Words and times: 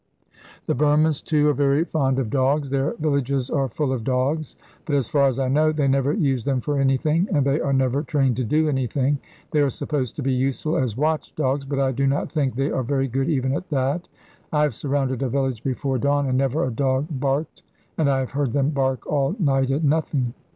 The 0.65 0.73
Burmans, 0.73 1.21
too, 1.23 1.47
are 1.49 1.53
very 1.53 1.85
fond 1.85 2.17
of 2.17 2.31
dogs. 2.31 2.71
Their 2.71 2.95
villages 2.95 3.51
are 3.51 3.67
full 3.67 3.93
of 3.93 4.03
dogs; 4.03 4.55
but, 4.85 4.95
as 4.95 5.09
far 5.09 5.27
as 5.27 5.37
I 5.37 5.47
know, 5.47 5.71
they 5.71 5.87
never 5.87 6.11
use 6.11 6.43
them 6.43 6.59
for 6.59 6.79
anything, 6.79 7.27
and 7.31 7.45
they 7.45 7.61
are 7.61 7.71
never 7.71 8.01
trained 8.01 8.35
to 8.37 8.43
do 8.43 8.67
anything. 8.67 9.19
They 9.51 9.59
are 9.59 9.69
supposed 9.69 10.15
to 10.15 10.23
be 10.23 10.33
useful 10.33 10.75
as 10.75 10.97
watch 10.97 11.35
dogs, 11.35 11.67
but 11.67 11.77
I 11.79 11.91
do 11.91 12.07
not 12.07 12.31
think 12.31 12.55
they 12.55 12.71
are 12.71 12.81
very 12.81 13.07
good 13.07 13.29
even 13.29 13.53
at 13.53 13.69
that. 13.69 14.07
I 14.51 14.63
have 14.63 14.73
surrounded 14.73 15.21
a 15.21 15.29
village 15.29 15.61
before 15.63 15.99
dawn, 15.99 16.25
and 16.25 16.35
never 16.39 16.63
a 16.63 16.71
dog 16.71 17.05
barked, 17.11 17.61
and 17.95 18.09
I 18.09 18.21
have 18.21 18.31
heard 18.31 18.53
them 18.53 18.71
bark 18.71 19.05
all 19.05 19.35
night 19.37 19.69
at 19.69 19.83
nothing. 19.83 20.33